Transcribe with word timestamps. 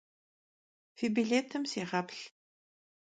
Fi 0.97 1.05
bilêtım 1.15 1.63
sêğeplh. 1.71 2.21